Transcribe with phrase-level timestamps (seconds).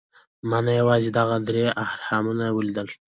[0.49, 2.87] ما نه یوازې دغه درې اهرامونه ولیدل.